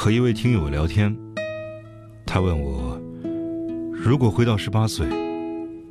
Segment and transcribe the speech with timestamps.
[0.00, 1.12] 和一位听友聊天，
[2.24, 2.96] 他问我
[3.92, 5.04] ：“如果回到十八岁，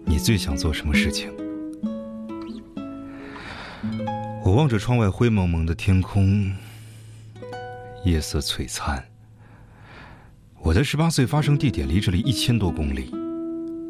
[0.06, 1.29] 你最想做什么事情？”
[4.46, 6.49] 我望着窗外灰蒙蒙的天空，
[8.06, 9.04] 夜色璀璨。
[10.62, 13.13] 我的十八岁发生地点离这里一千多公里，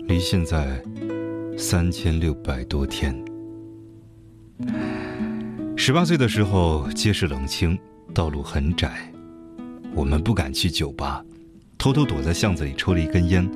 [0.08, 0.84] 离现在
[1.56, 3.16] 三千六百多天。
[5.78, 7.78] 十八岁的时候，街市冷清，
[8.16, 9.14] 道路很窄，
[9.98, 11.26] 我们不敢去酒吧，
[11.76, 13.50] 偷偷躲在巷子里抽了一根烟。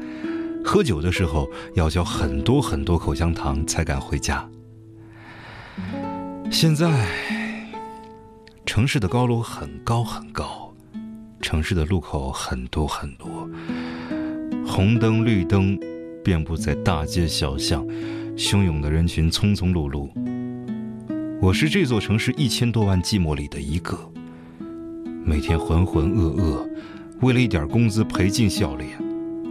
[0.66, 4.50] 喝酒的时候要嚼很多很多口香糖才敢回家。
[6.52, 7.08] 现在，
[8.66, 10.73] 城市的高楼很高很高，
[11.41, 13.48] 城市的路口很多很多，
[14.66, 15.80] 红灯绿灯
[16.23, 17.86] 遍布在大街小巷，
[18.36, 20.09] 汹涌的人群匆匆碌碌。
[21.39, 24.11] 我是这座城市一千多万寂寞里的一个，
[25.23, 26.67] 每天浑浑噩噩，
[27.22, 28.89] 为了一点工资赔尽笑脸，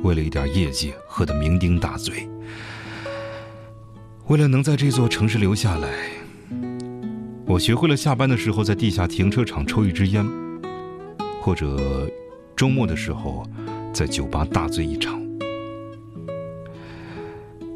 [0.03, 2.29] 为了一点业绩喝得酩酊大醉，
[4.27, 5.89] 为了能在这座城市留下来。
[7.47, 10.27] 我学会了下班的时候在地下停车场抽一支烟，
[11.41, 12.11] 或者
[12.55, 13.45] 周末的时候
[13.93, 15.21] 在酒吧大醉一场。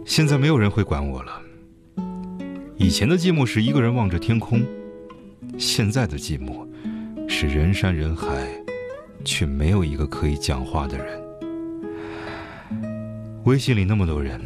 [0.05, 1.41] 现在没有人会管我了。
[2.77, 4.63] 以前的寂寞是一个人望着天空，
[5.59, 6.67] 现在的寂寞
[7.37, 8.47] 是人山人海，
[9.25, 11.21] 却没有一个可以讲话的人。
[13.43, 14.41] 微信里那么多人，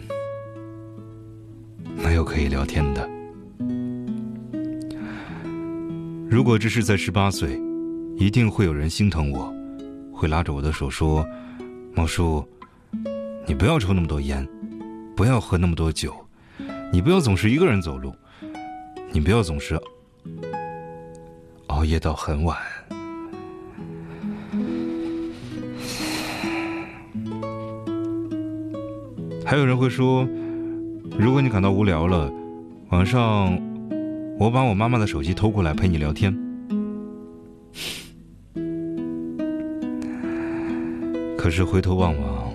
[2.03, 3.06] 没有可以聊天的。
[6.30, 7.61] 如果这是在十八岁，
[8.17, 9.55] 一定会有人心疼我，
[10.11, 11.23] 会拉着我的手说
[11.95, 12.42] ：“毛叔，
[13.47, 14.48] 你不要抽那么多烟，
[15.14, 16.17] 不要喝那么多酒，
[16.91, 18.14] 你不要总是一个人走路，
[19.12, 19.78] 你不要总是
[21.67, 22.56] 熬夜到很晚。”
[29.48, 30.29] 还有人会说
[31.19, 32.31] ：“如果你感到无聊了，
[32.91, 33.59] 晚上……”
[34.39, 36.36] 我把我妈妈的手机偷过来陪你聊天，
[41.39, 42.53] 可是回头望望，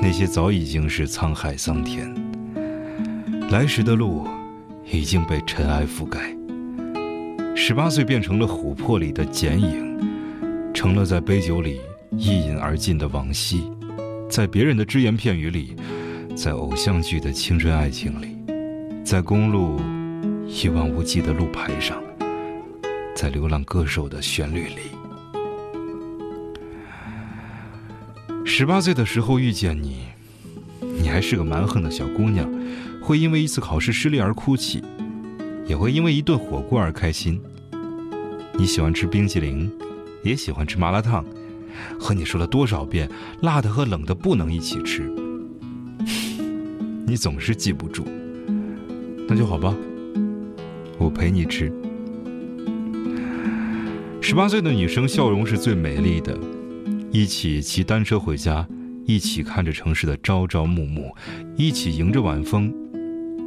[0.00, 2.10] 那些早已经是沧海桑田，
[3.50, 4.26] 来时的路
[4.90, 6.34] 已经被尘埃覆盖。
[7.54, 10.00] 十八岁变成了琥珀里的剪影，
[10.72, 11.78] 成了在杯酒里
[12.16, 13.70] 一饮而尽的往昔，
[14.30, 15.74] 在别人的只言片语里，
[16.36, 18.36] 在偶像剧的青春爱情里，
[19.04, 19.80] 在公路。
[20.52, 22.02] 一望无际的路牌上，
[23.14, 24.80] 在流浪歌手的旋律里。
[28.44, 30.06] 十八岁的时候遇见你，
[30.80, 32.52] 你还是个蛮横的小姑娘，
[33.00, 34.82] 会因为一次考试失利而哭泣，
[35.66, 37.40] 也会因为一顿火锅而开心。
[38.54, 39.70] 你喜欢吃冰淇淋，
[40.24, 41.24] 也喜欢吃麻辣烫，
[41.98, 43.08] 和你说了多少遍，
[43.42, 45.10] 辣的和冷的不能一起吃，
[47.06, 48.04] 你总是记不住。
[49.28, 49.74] 那就好吧。
[50.98, 51.72] 我陪你吃。
[54.20, 56.38] 十八岁的女生笑容是最美丽的，
[57.10, 58.68] 一起骑单车回家，
[59.06, 61.14] 一起看着城市的朝朝暮暮，
[61.56, 62.72] 一起迎着晚风，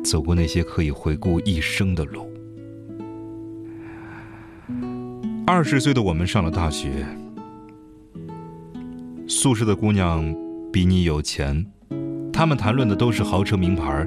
[0.03, 2.27] 走过那些可以回顾一生的路。
[5.45, 7.05] 二十岁的我们上了大学，
[9.35, 10.33] 宿舍的姑娘
[10.71, 11.65] 比你有钱，
[12.31, 14.05] 她们谈论的都是豪车名牌。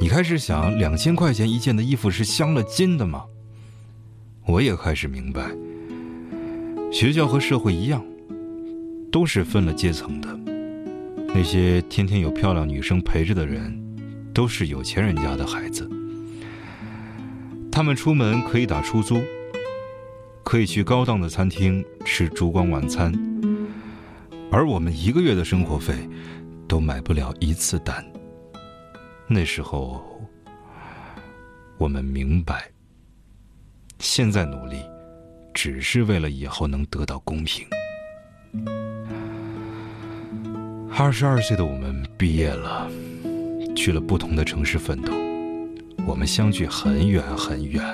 [0.00, 3.24] 你开始想，两千块钱一件的衣服是镶了金的吗？
[4.46, 5.50] 我也开始明白，
[6.90, 8.02] 学校和社会一样，
[9.12, 10.28] 都是分了阶层的。
[11.34, 13.78] 那些天天有漂亮女生陪着的人，
[14.32, 15.88] 都是有钱人家的孩子。
[17.70, 19.20] 他们出门可以打出租，
[20.42, 23.12] 可以去高档的餐厅吃烛光晚餐，
[24.50, 25.94] 而我们一个月的生活费，
[26.66, 28.04] 都买不了一次单。
[29.26, 30.02] 那时候，
[31.76, 32.70] 我们明白，
[33.98, 34.82] 现在努力，
[35.52, 37.66] 只是为了以后能得到公平。
[40.96, 42.90] 二十二岁的我们毕业了，
[43.76, 45.12] 去了不同的城市奋斗。
[46.06, 47.84] 我们相距很远很远，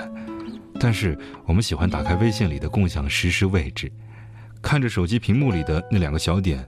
[0.79, 3.91] 但是我们喜欢打开微信里的共享实时位置，
[4.65, 6.67] 看着手机屏幕里的那两个小点，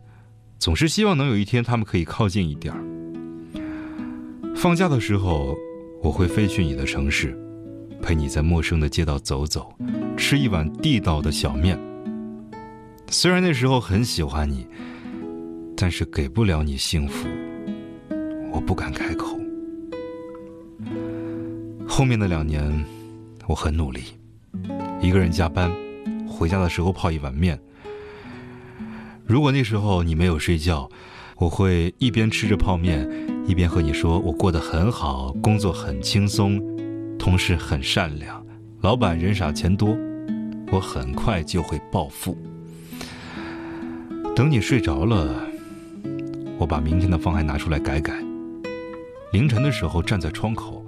[0.60, 2.80] 总是希望能有一天他们可以靠近一点儿。
[4.56, 5.58] 放假的时候，
[6.04, 7.36] 我会飞去你的城市，
[8.00, 9.74] 陪你在陌生的街道走走，
[10.16, 11.76] 吃一碗地道的小面。
[13.10, 14.68] 虽然那时候很喜欢你，
[15.76, 17.28] 但是给不了你幸福，
[18.52, 19.40] 我不敢开口。
[21.88, 22.86] 后面的两年，
[23.48, 24.02] 我很努力，
[25.02, 25.72] 一个人加班，
[26.30, 27.60] 回家的时候泡一碗面，
[29.28, 30.90] 如果那时候你没有睡觉，
[31.36, 33.06] 我会一边吃着泡面，
[33.46, 36.62] 一边和你说我过得很好，工作很轻松，
[37.20, 38.42] 同事很善良，
[38.80, 39.98] 老板人傻钱多，
[40.72, 42.38] 我很快就会暴富。
[44.34, 45.46] 等你睡着了，
[46.58, 48.14] 我把明天的方案拿出来改改。
[49.34, 50.86] 凌晨的时候站在窗口，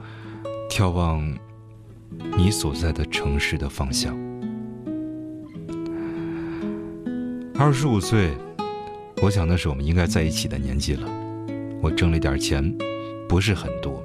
[0.69, 1.21] 眺望
[2.37, 4.17] 你所在的城市的方向。
[7.61, 8.37] 二十五岁，
[9.21, 11.05] 我想那是我们应该在一起的年纪了。
[11.81, 12.73] 我挣了点钱，
[13.27, 14.01] 不是很多，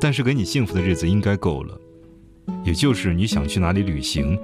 [0.00, 1.76] 但是给你幸福的日子应该够了。
[2.62, 4.38] 也就是你想去哪里旅行，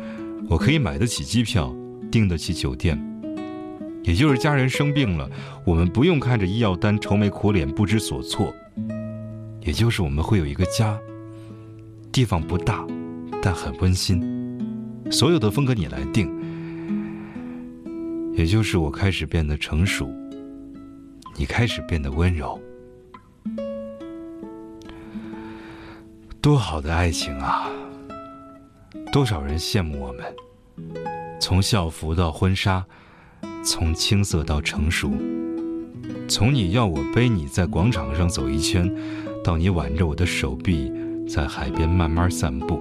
[0.48, 1.72] 我可以买得起机票，
[2.10, 3.00] 订得起酒店。
[4.02, 5.30] 也就是家人生病了，
[5.64, 8.52] 我们不用看着医药单愁眉苦脸不知所措。
[9.60, 10.98] 也就是我们会有一个家，
[12.10, 12.84] 地方不大，
[13.40, 14.20] 但很温馨，
[15.08, 16.28] 所有的风格你来定。
[18.40, 20.10] 也就是我开始变得成熟，
[21.36, 22.58] 你开始变得温柔。
[26.40, 27.68] 多好的爱情啊！
[29.12, 30.24] 多少人羡慕我们，
[31.38, 32.82] 从校服到婚纱。
[33.62, 35.12] 从青涩到成熟，
[36.26, 38.90] 从你要我背你在广场上走一圈，
[39.44, 40.90] 到你挽着我的手臂
[41.28, 42.80] 在海边慢慢散步，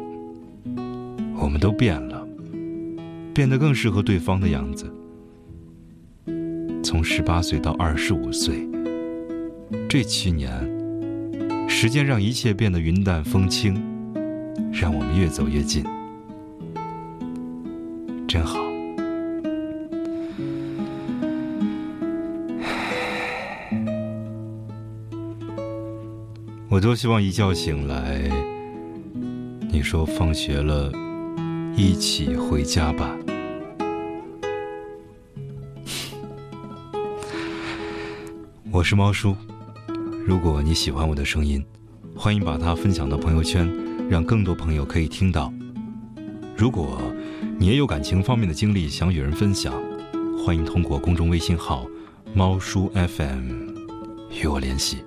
[1.37, 2.25] 我们都变了，
[3.33, 4.89] 变得更适合对方的样子。
[6.89, 8.67] 从十八岁到二十五岁，
[9.87, 10.49] 这七年，
[11.69, 13.75] 时间让一切变得云淡风轻，
[14.73, 15.83] 让我们越走越近，
[18.27, 18.57] 真好。
[26.69, 28.19] 我多希望一觉醒来，
[29.71, 30.91] 你说放学了，
[31.77, 33.15] 一起回家吧。
[38.71, 39.35] 我是猫叔，
[40.27, 41.65] 如果你喜欢我的声音，
[42.15, 43.67] 欢迎把它分享到朋友圈，
[44.07, 45.51] 让更多朋友可以听到。
[46.55, 47.01] 如果
[47.57, 49.73] 你也有感情方面的经历想与人分享，
[50.37, 51.87] 欢迎通过公众微信号
[52.35, 53.71] “猫叔 FM”
[54.39, 55.03] 与我联系。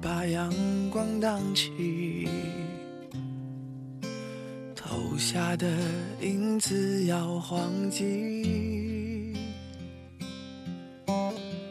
[0.00, 0.52] 把阳
[0.90, 2.28] 光荡起，
[4.74, 5.66] 投下的
[6.20, 9.34] 影子摇晃起，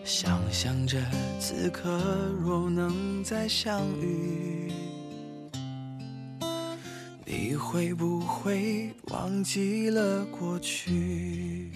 [0.03, 0.99] 想象着
[1.39, 1.99] 此刻
[2.41, 4.71] 若能再相遇，
[7.25, 11.71] 你会不会忘记了过去？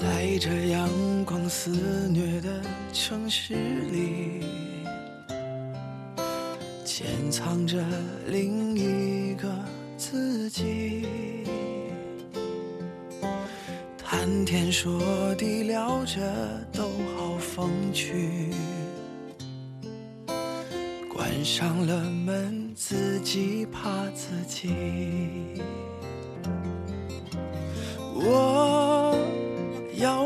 [0.00, 0.90] 在这阳
[1.24, 1.70] 光肆
[2.08, 2.60] 虐的
[2.92, 4.44] 城市里，
[6.84, 7.80] 潜藏着
[8.26, 9.48] 另一个
[9.96, 11.06] 自己。
[13.96, 16.20] 谈天说地聊着
[16.72, 16.82] 都
[17.16, 18.50] 好风趣，
[21.08, 24.74] 关上了门，自己怕自己。
[28.16, 28.53] 我。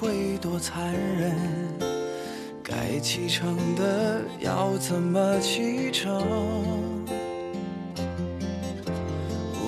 [0.00, 1.36] 会多残忍，
[2.62, 6.24] 该启程的要怎么启程？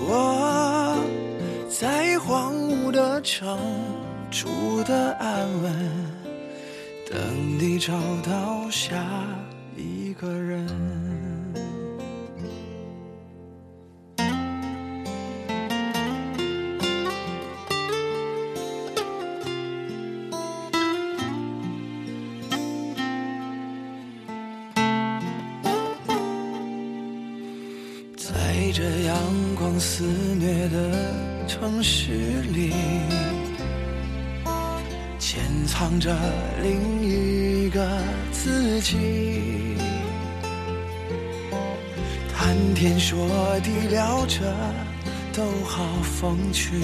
[0.08, 0.96] 我
[1.68, 3.58] 在荒芜的城
[4.30, 4.48] 住
[4.84, 5.90] 的安稳，
[7.10, 7.92] 等你找
[8.24, 9.04] 到下
[9.76, 11.01] 一个人。
[29.84, 30.04] 肆
[30.38, 31.12] 虐的
[31.48, 32.72] 城市里，
[35.18, 36.16] 潜藏着
[36.62, 37.84] 另一个
[38.30, 39.74] 自己。
[42.32, 43.28] 谈天说
[43.64, 44.54] 地聊着
[45.32, 46.80] 都好风趣，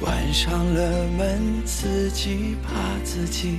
[0.00, 2.72] 关上了门，自己怕
[3.04, 3.58] 自己。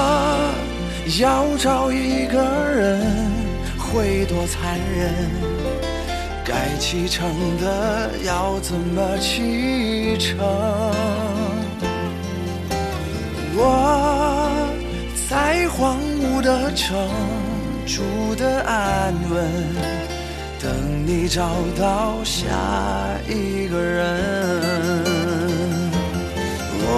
[1.19, 3.01] 要找一个人，
[3.77, 5.13] 会多残忍？
[6.45, 10.39] 该启程的要怎么启程？
[13.53, 14.49] 我
[15.29, 16.97] 在荒芜的城
[17.85, 18.01] 住
[18.35, 19.51] 的安稳，
[20.61, 20.71] 等
[21.05, 22.47] 你找到下
[23.27, 24.17] 一个人。
[26.83, 26.89] 我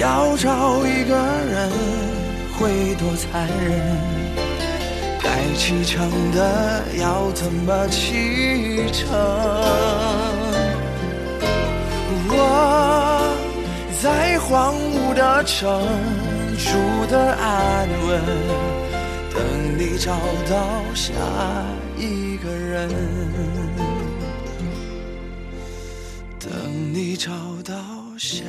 [0.00, 1.70] 要找一个人，
[2.58, 3.98] 会多残忍？
[5.22, 9.06] 该启程的要怎么启程？
[12.32, 13.36] 我
[14.02, 15.68] 在荒芜的城
[16.56, 18.22] 住的安稳，
[19.34, 19.38] 等
[19.76, 20.16] 你找
[20.48, 21.12] 到下
[21.98, 22.88] 一个人，
[26.38, 26.50] 等
[26.94, 27.30] 你找
[27.62, 27.74] 到
[28.16, 28.44] 下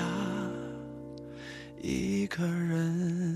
[1.84, 3.31] 一个人。